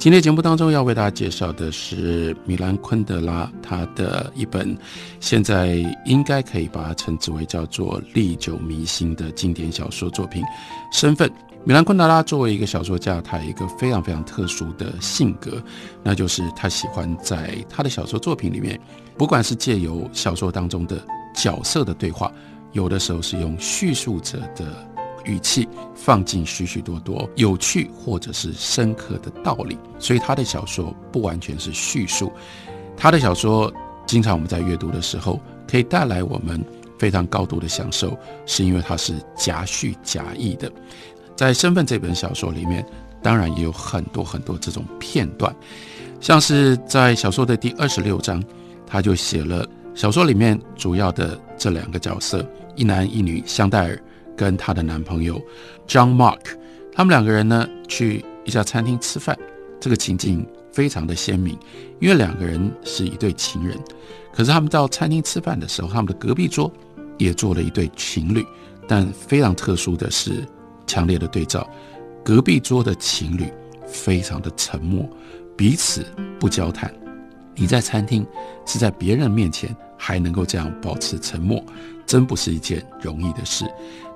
[0.00, 4.74] 今天节目当中要为大家介绍的是米兰昆德拉他的一本，
[5.20, 5.76] 现在
[6.06, 10.42] 应该可以把它称之为叫做历久弥新的经典小说作品
[10.90, 11.28] 《身份》。
[11.64, 15.62] 米兰昆德拉作为一个小说家，他有一个非常非常特殊的性格，
[16.02, 18.80] 那就是他喜欢在他的小说作品里面，
[19.18, 20.98] 不管是借由小说当中的
[21.34, 22.32] 角色的对话，
[22.72, 24.89] 有的时候是用叙述者的。
[25.24, 32.32] 语气放进许许多多有趣或者是深刻的道理，所以他的小说不完全是叙述。
[32.96, 33.72] 他的小说
[34.06, 36.62] 经常我们在阅读的时候可以带来我们
[36.98, 40.70] 非常高度的享受，是因为它是夹叙夹议的。
[41.34, 42.84] 在《身份》这本小说里面，
[43.22, 45.54] 当然也有很多很多这种片段，
[46.20, 48.42] 像是在小说的第二十六章，
[48.86, 54.02] 他就写了小说里面主要的这两个角色，一男一女香黛尔。
[54.36, 55.40] 跟她的男朋友
[55.86, 56.40] John Mark，
[56.92, 59.38] 他们两个人呢去一家餐厅吃饭，
[59.80, 61.58] 这个情景非常的鲜明，
[62.00, 63.76] 因为两个人是一对情人。
[64.32, 66.72] 可是他们到餐厅吃饭的时候，他们的隔壁桌
[67.18, 68.44] 也坐了一对情侣，
[68.86, 70.44] 但非常特殊的是，
[70.86, 71.68] 强烈的对照，
[72.24, 73.52] 隔壁桌的情侣
[73.86, 75.08] 非常的沉默，
[75.56, 76.06] 彼此
[76.38, 76.92] 不交谈。
[77.54, 78.26] 你在餐厅
[78.66, 81.62] 是在别人面前还能够这样保持沉默。
[82.06, 83.64] 真不是一件容易的事。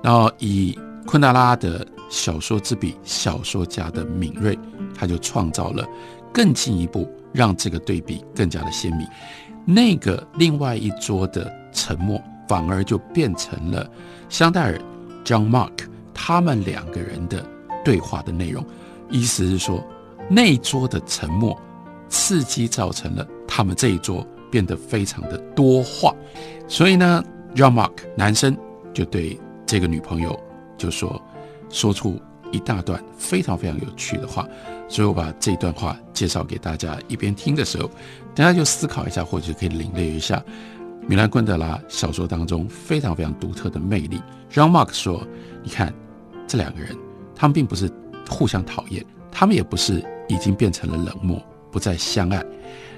[0.03, 4.59] 然后以昆德拉的小说之笔，小说家的敏锐，
[4.93, 5.87] 他就创造了
[6.33, 9.07] 更进一步，让这个对比更加的鲜明。
[9.63, 13.89] 那个另外一桌的沉默，反而就变成了
[14.27, 14.77] 香戴尔
[15.23, 17.45] John Mark 他们两个人的
[17.85, 18.61] 对话的内容。
[19.09, 19.81] 意思是说，
[20.29, 21.57] 那桌的沉默，
[22.09, 26.13] 刺激造成了他们这一桌变得非常的多话。
[26.67, 27.23] 所以呢。
[27.57, 28.53] 让 Mark 男生
[28.93, 30.37] 就对这个女朋友
[30.77, 31.21] 就说，
[31.69, 32.19] 说出
[32.51, 34.45] 一大段非常非常有趣的话，
[34.89, 36.99] 所以我把这段话介绍给大家。
[37.07, 37.89] 一边听的时候，
[38.35, 40.43] 大家就思考一下，或者可以领略一下
[41.07, 44.21] 米兰昆德拉小说当中非常非常独特的魅力。
[44.49, 45.25] 让 Mark 说
[45.63, 45.93] ：“你看，
[46.45, 46.93] 这两个人，
[47.33, 47.89] 他们并不是
[48.29, 49.01] 互相讨厌，
[49.31, 52.43] 他们也不是已经变成了冷漠，不再相爱。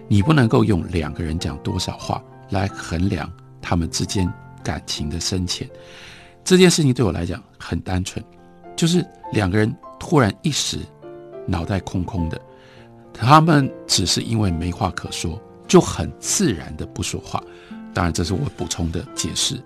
[0.07, 3.31] 你不能够用两个人讲多少话来衡量
[3.61, 4.31] 他们之间。”
[4.63, 5.65] 感情的深浅，
[6.43, 8.21] 这件事情对我来讲很单纯，
[8.75, 10.79] 就是两个人突然一时
[11.45, 12.41] 脑袋空空的，
[13.13, 17.41] 他们只是因为没话可说，就很自然的不说话。
[17.93, 19.57] 当然，这是我补充的解释。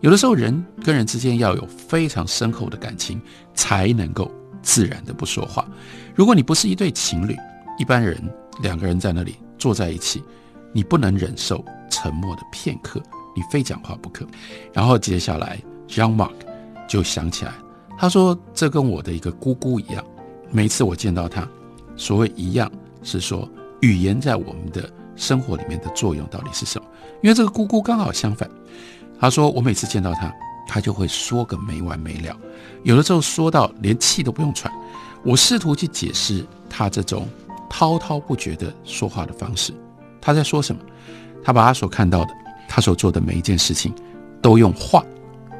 [0.00, 3.18] 有的时候，人跟人之间要有非常深厚的感情，
[3.54, 5.66] 才能够自然的不说话。
[6.14, 7.34] 如果你不是一对情侣，
[7.78, 8.22] 一般人
[8.62, 10.22] 两个人在那里坐在一起，
[10.72, 13.02] 你不能忍受沉默的片刻。
[13.36, 14.26] 你非讲话不可。
[14.72, 16.32] 然后接下来，John Mark
[16.88, 17.52] 就想起来，
[17.96, 20.04] 他说：“这跟我的一个姑姑一样，
[20.50, 21.48] 每次我见到她，
[21.96, 22.70] 所谓一样
[23.04, 23.48] 是说
[23.80, 26.88] 语言在我们的生活里面的作用到底是什么？
[27.22, 28.50] 因为这个姑姑刚好相反。
[29.20, 30.34] 他说我每次见到她，
[30.66, 32.36] 她就会说个没完没了，
[32.82, 34.72] 有的时候说到连气都不用喘。
[35.22, 37.28] 我试图去解释她这种
[37.70, 39.72] 滔滔不绝的说话的方式，
[40.20, 40.82] 他在说什么？
[41.42, 42.34] 他把他所看到的。”
[42.72, 43.92] 他所做的每一件事情，
[44.40, 45.04] 都用话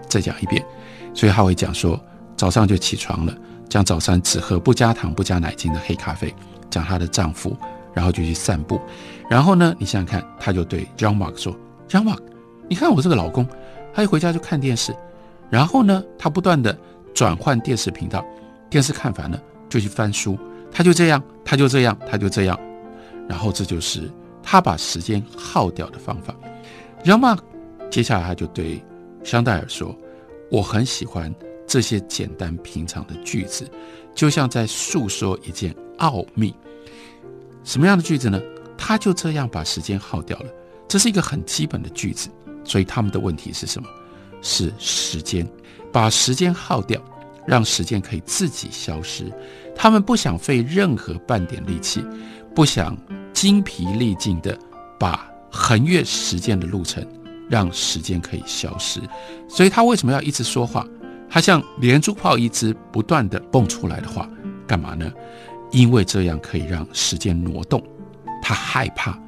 [0.09, 0.65] 再讲一遍，
[1.13, 2.01] 所以他会讲说，
[2.37, 3.37] 早上就起床了，
[3.69, 6.33] 讲早餐只喝不加糖不加奶精的黑咖啡，
[6.71, 7.57] 讲她的丈夫，
[7.93, 8.81] 然后就去散步，
[9.29, 11.53] 然后呢，你想想看，他就对 John Mark 说
[11.89, 12.21] ，John Mark，
[12.69, 13.45] 你看我这个老公，
[13.93, 14.95] 他一回家就看电视，
[15.51, 16.79] 然后呢，他不断的
[17.13, 18.25] 转换电视频道，
[18.71, 20.39] 电视看烦了就去翻书，
[20.73, 22.59] 他就这样，他就这样，他就这样，
[23.29, 24.11] 然后这就是
[24.43, 26.35] 他把时间耗掉的方法。
[27.05, 27.39] 然后嘛，
[27.91, 28.83] 接下来他就对
[29.25, 29.97] 香戴尔说
[30.51, 31.35] ：“我很喜欢
[31.67, 33.69] 这些简单平常的句子，
[34.15, 36.55] 就像在诉说一件奥秘。
[37.65, 38.41] 什么样的句子呢？
[38.77, 40.47] 他就这样把时间耗掉了。
[40.89, 42.29] 这是一个很基本的句子。
[42.63, 43.89] 所以他们的问题是什么？
[44.43, 45.47] 是时间，
[45.91, 47.03] 把时间耗掉，
[47.51, 49.25] 让时间可以自己消失。
[49.75, 52.05] 他们不想费任何半点力气，
[52.55, 52.97] 不想
[53.33, 54.57] 精疲力尽的
[54.99, 57.05] 把。”横越时间的路程，
[57.49, 59.01] 让时间可以消失。
[59.49, 60.87] 所以他为什么要一直说话？
[61.29, 64.31] 他像连珠炮一直不断的蹦出来的话，
[64.65, 65.13] 干嘛呢？
[65.73, 67.83] 因为这样可以让时间挪动。
[68.41, 69.19] 他害怕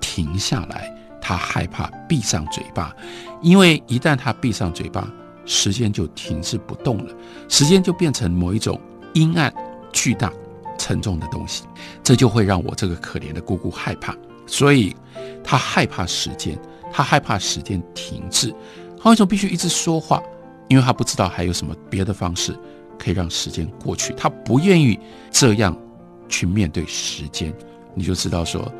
[0.00, 2.92] 停下来，他害怕闭上嘴巴，
[3.40, 5.08] 因为一旦他闭上嘴巴，
[5.48, 7.14] 时间就停滞不动了，
[7.48, 8.78] 时间就变成某一种
[9.14, 9.52] 阴暗、
[9.90, 10.30] 巨大、
[10.78, 11.64] 沉重的东西，
[12.04, 14.14] 这就会让我这个可怜的姑姑害怕，
[14.46, 14.94] 所以
[15.42, 16.56] 她害怕时间，
[16.92, 18.54] 她害怕时间停滞，
[19.02, 20.22] 她为什么必须一直说话？
[20.68, 22.54] 因为她不知道还有什么别的方式
[22.98, 25.74] 可以让时间过去，她不愿意这样
[26.28, 27.50] 去面对时间。
[27.94, 28.70] 你就知道说，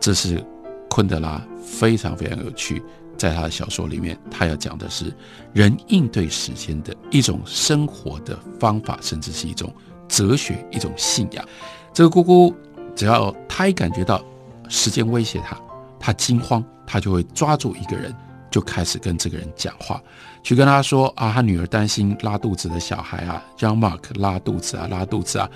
[0.00, 0.44] 这是
[0.90, 2.82] 昆德拉非常非常有趣。
[3.16, 5.12] 在他的小说里面，他要讲的是
[5.52, 9.72] 人应对时间的一种生活的方法，甚至是一种
[10.08, 11.44] 哲学、一种信仰。
[11.92, 12.54] 这个姑姑
[12.94, 14.22] 只要她一感觉到
[14.68, 15.58] 时间威胁她，
[15.98, 18.14] 她惊慌，她就会抓住一个人，
[18.50, 20.00] 就开始跟这个人讲话，
[20.42, 25.50] 去跟他说啊，他女儿担心拉肚子的小孩啊，让 Mark 拉肚子啊，拉肚子啊，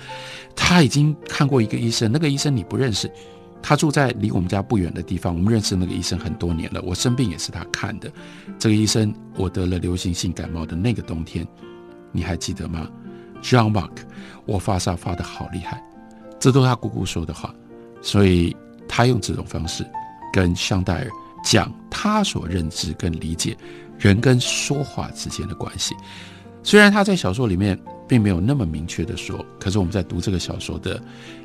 [0.55, 3.11] 他已经看过一个医生，那个医生你不认识。
[3.61, 6.81] 他住在离我们家不远的地方，我们认识那个医生很多年了。
[6.81, 8.11] 我生病也是他看的。
[8.57, 11.47] 这个医生，我得了流行性感冒的那个冬天，
[12.11, 12.89] 你还记得吗
[13.41, 13.91] ？John Mark，
[14.45, 15.83] 我发烧发的好厉害，
[16.39, 17.53] 这都是他姑姑说的话。
[18.01, 18.55] 所以
[18.87, 19.85] 他用这种方式
[20.33, 21.07] 跟香戴尔
[21.43, 23.55] 讲他所认知跟理解
[23.99, 25.95] 人跟说话之间的关系。
[26.63, 27.79] 虽然他在小说里面
[28.11, 31.01] 并没有那么明确的说，可是我们在读这个小说的。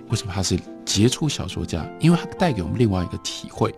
[0.09, 1.89] 为什么他是杰出小说家？
[2.01, 3.73] 因为他带给我们另外一个体会。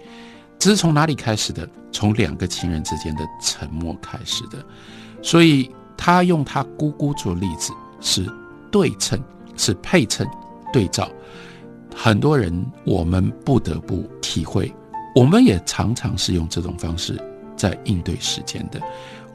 [0.59, 1.69] 这是从哪里开始的？
[1.93, 4.65] 从两个情人之间的沉默开始的。
[5.21, 8.27] 所以他用他姑姑做例子，是
[8.71, 9.23] 对称，
[9.55, 10.27] 是配称，
[10.73, 11.11] 对照。
[11.95, 14.75] 很多人我们不得不体会，
[15.15, 17.23] 我们也常常是用这种方式
[17.55, 18.81] 在应对时间的。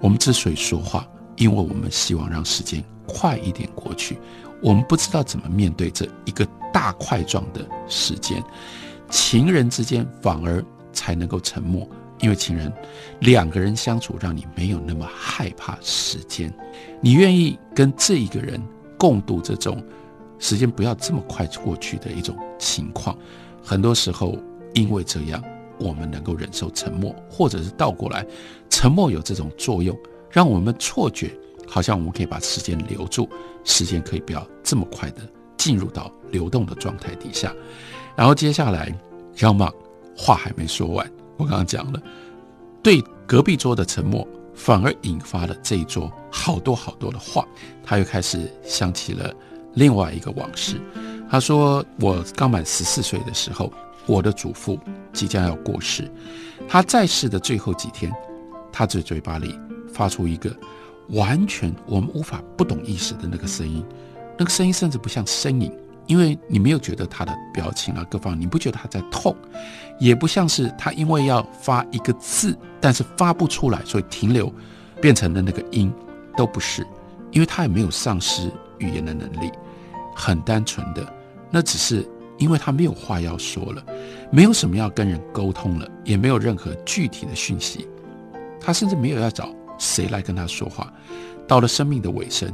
[0.02, 4.18] 我们之所以说话，因为我们希望让时间快一点过去。
[4.62, 8.42] 我们不知道怎么面对这一个大块状的时间，
[9.10, 10.64] 情人之间反而
[10.94, 11.86] 才能够沉默，
[12.22, 12.72] 因为情人
[13.20, 16.54] 两个人相处，让你没有那么害怕时间，
[17.02, 18.62] 你愿意跟这一个人
[18.98, 19.84] 共度这种
[20.40, 23.18] 时间不要这么快过去的一种情况。
[23.62, 24.38] 很多时候，
[24.74, 25.44] 因为这样，
[25.78, 28.26] 我们能够忍受沉默，或者是倒过来，
[28.70, 29.98] 沉默有这种作用，
[30.30, 31.38] 让我们错觉。
[31.74, 33.28] 好像我们可以把时间留住，
[33.64, 35.28] 时间可以不要这么快的
[35.58, 37.52] 进入到流动的状态底下。
[38.16, 38.96] 然后接下来，
[39.36, 39.72] 让马
[40.16, 42.00] 话还没说完，我刚刚讲了，
[42.84, 47.44] 对隔壁桌的沉默，反而引发了这一桌好多好多的话。
[47.84, 49.34] 他又开始想起了
[49.74, 50.80] 另外一个往事。
[51.28, 53.74] 他说：“我刚满十四岁的时候，
[54.06, 54.78] 我的祖父
[55.12, 56.08] 即将要过世，
[56.68, 58.14] 他在世的最后几天，
[58.72, 59.60] 他在嘴巴里
[59.92, 60.56] 发出一个。”
[61.10, 63.84] 完全我们无法不懂意识的那个声音，
[64.38, 65.72] 那个声音甚至不像呻吟，
[66.08, 69.36] 因为你没有觉得他的表情啊各方，你不觉得他在痛，
[70.00, 74.52] 也不像是他因为要发一个字，但是发不出来，所以停留
[75.02, 75.94] 变成了那个音，
[76.36, 76.86] 都不是，
[77.32, 79.52] 因为他也没有丧失语言的能力，
[80.16, 81.06] 很单纯的，
[81.52, 82.08] 那只是
[82.38, 83.84] 因为他没有话要说了，
[84.32, 87.88] 没有什么要跟人沟通了，也没有任何具体的讯息，
[88.60, 89.54] 他甚至没有要找。
[89.84, 90.92] 谁来跟他说话？
[91.46, 92.50] 到了生命的尾声，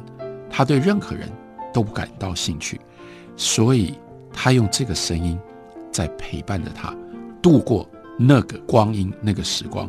[0.49, 1.31] 他对任何人
[1.71, 2.81] 都不感到兴趣，
[3.37, 3.93] 所以
[4.33, 5.39] 他用这个声音
[5.91, 6.91] 在陪伴着他
[7.39, 7.87] 度过
[8.17, 9.87] 那个光阴、那个时光。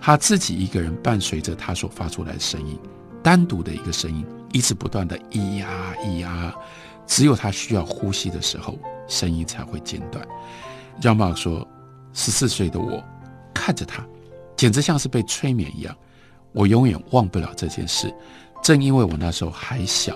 [0.00, 2.76] 他自己一个人伴随着他所发出来的声音，
[3.22, 6.52] 单独的一个声音，一直不断的咿呀咿呀，
[7.06, 10.26] 只有他需要呼吸的时候，声音才会间断。
[11.00, 11.64] 让马说
[12.12, 13.00] ：“十四岁的我
[13.54, 14.04] 看着他，
[14.56, 15.96] 简直像是被催眠一样。”
[16.52, 18.12] 我永远忘不了这件事，
[18.62, 20.14] 正因为我那时候还小，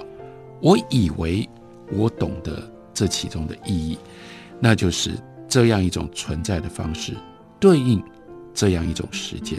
[0.60, 1.48] 我以为
[1.92, 3.98] 我懂得这其中的意义，
[4.60, 5.12] 那就是
[5.48, 7.14] 这样一种存在的方式，
[7.58, 8.02] 对应
[8.54, 9.58] 这样一种时间。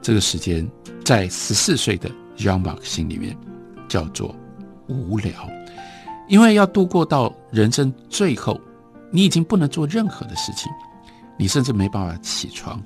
[0.00, 0.68] 这个时间
[1.04, 3.36] 在十四岁的 Young Mark 心里面
[3.88, 4.34] 叫做
[4.88, 5.32] 无聊，
[6.28, 8.60] 因为要度过到人生最后，
[9.10, 10.70] 你已经不能做任何的事情，
[11.38, 12.82] 你甚至没办法起床。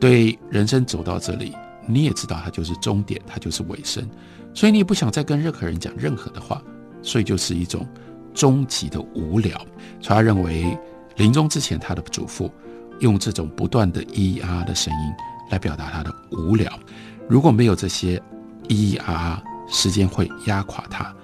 [0.00, 1.54] 对人生走到这里。
[1.92, 4.08] 你也知道，它就是终点，它就是尾声，
[4.54, 6.62] 所以你也不想再跟任何人讲任何的话，
[7.02, 7.86] 所以就是一种
[8.32, 9.58] 终极的无聊。
[10.00, 10.76] 所以他认为，
[11.16, 12.50] 临终之前，他的祖父
[13.00, 15.12] 用这种不断的咿啊的声音
[15.50, 16.72] 来表达他的无聊。
[17.28, 18.20] 如果没有这些
[18.68, 21.14] 咿啊，时间会压垮他。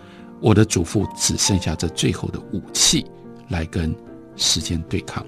[0.40, 3.06] 我的祖父只剩下这最后的武器
[3.48, 3.94] 来跟
[4.36, 5.24] 时间对抗。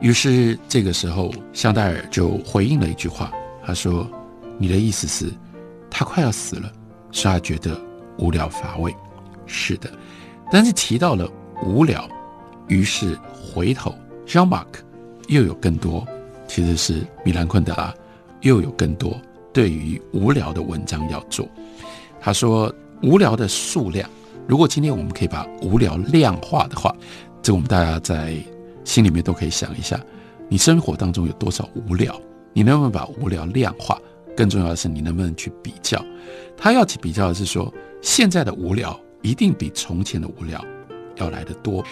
[0.00, 3.32] 于是这个时候，香戴尔就回应了一句话，
[3.64, 4.08] 他说。
[4.58, 5.32] 你的意思是，
[5.88, 6.70] 他快要死了，
[7.12, 7.80] 所以他觉得
[8.18, 8.94] 无聊乏味。
[9.46, 9.90] 是的，
[10.50, 11.30] 但是提到了
[11.64, 12.06] 无聊，
[12.66, 13.94] 于是回头
[14.26, 14.66] ，Jean Marc
[15.28, 16.06] 又有更多，
[16.46, 17.94] 其实是米兰昆德拉
[18.40, 19.16] 又有更多
[19.52, 21.48] 对于无聊的文章要做。
[22.20, 22.72] 他说，
[23.02, 24.10] 无聊的数量，
[24.46, 26.94] 如果今天我们可以把无聊量化的话，
[27.40, 28.36] 这我们大家在
[28.84, 29.98] 心里面都可以想一下，
[30.48, 32.20] 你生活当中有多少无聊？
[32.52, 33.98] 你能不能把无聊量化？
[34.38, 36.00] 更重要的是，你能不能去比较？
[36.56, 40.64] 他要去比较的是说，现在的无聊一定比从前的无聊
[41.16, 41.84] 要来得多。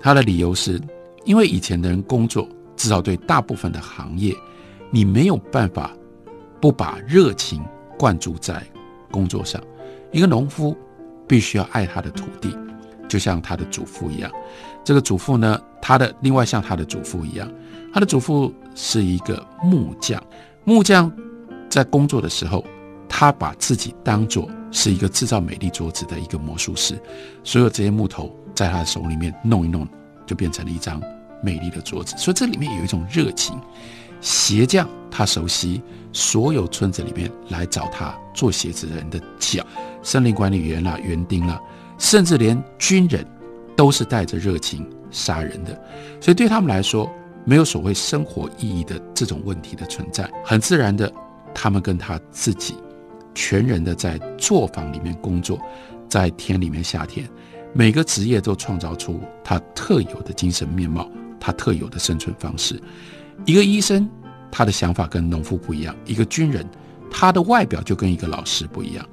[0.00, 0.80] 他的理由是，
[1.26, 4.34] 因为以前的人工作，至少对大部分的行业，
[4.90, 5.90] 你没有办法
[6.58, 7.62] 不把热情
[7.98, 8.62] 灌注在
[9.10, 9.62] 工作上。
[10.10, 10.74] 一个农夫
[11.28, 12.56] 必须要爱他的土地，
[13.10, 14.32] 就像他的祖父一样。
[14.82, 17.46] 这个祖父呢，他的另外像他的祖父一样，
[17.92, 20.18] 他的祖父是一个木匠。
[20.64, 21.12] 木匠
[21.70, 22.62] 在工作的时候，
[23.08, 27.00] 他把自己当做是一个制造美丽桌子的一个魔术师，
[27.44, 28.30] 所有这些木头。
[28.52, 29.88] 在他的手里面弄一弄，
[30.26, 31.00] 就变成了一张
[31.42, 32.14] 美丽的桌子。
[32.18, 33.58] 所以这里面有一种热情。
[34.20, 35.80] 鞋匠他熟悉
[36.12, 39.64] 所有村子里面来找他做鞋子的人的脚，
[40.02, 41.58] 森林管理员啦、园丁啦，
[41.96, 43.24] 甚至连军人
[43.74, 45.72] 都是带着热情杀人的。
[46.20, 47.10] 所以对他们来说，
[47.46, 50.30] 没有所谓生活意义的这种问题的存在。
[50.44, 51.10] 很自然的，
[51.54, 52.74] 他们跟他自己
[53.34, 55.60] 全人的在作坊里面工作，
[56.08, 57.28] 在田里面下田。
[57.72, 62.80] 每个职业都创造出他特有的精神面貌，他特有的生存方式。
[63.46, 64.10] 一个医生，
[64.50, 66.68] 他的想法跟农夫不一样；一个军人，
[67.10, 69.06] 他的外表就跟一个老师不一样。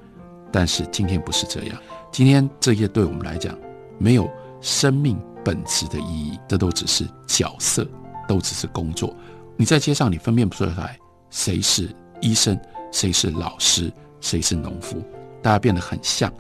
[0.52, 1.78] 但是今天不是这样，
[2.12, 3.56] 今天这些对我们来讲
[4.00, 4.28] 没有
[4.60, 7.88] 生命本质的意义，这都只是角色，
[8.28, 9.16] 都只是工作。
[9.56, 10.98] 你在街上，你分辨不出来
[11.30, 11.90] 谁是
[12.22, 12.60] 医生，
[12.92, 15.04] 谁是老师，谁是农夫，
[15.42, 16.32] 大家变得很像。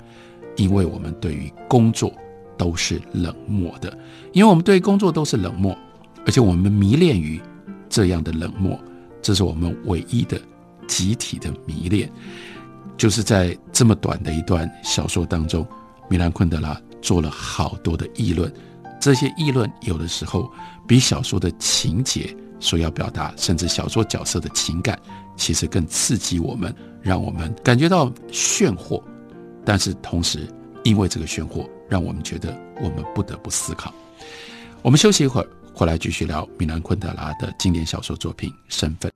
[0.55, 2.11] 因为我们对于工作
[2.57, 3.95] 都是冷漠的，
[4.33, 5.77] 因为我们对工作都是冷漠，
[6.25, 7.39] 而且我们迷恋于
[7.87, 8.79] 这样的冷漠，
[9.21, 10.41] 这是我们唯一的
[10.87, 12.11] 集体的迷恋。
[12.97, 15.63] 就是在这么短的一段小说当中，
[16.09, 18.51] 米兰昆德拉做了好多的议论，
[18.99, 20.51] 这些议论有的时候
[20.87, 24.99] 比小说的情节所要表达，甚至小说角色的情感，
[25.35, 29.01] 其实更刺激我们，让我们感觉到炫惑。
[29.63, 30.47] 但是同时，
[30.83, 33.93] 因为这个炫惑，让我们觉得我们不得不思考。
[34.81, 39.11] 我们休息一会儿，回来继续聊米兰昆德拉的经典小说作品《身份》。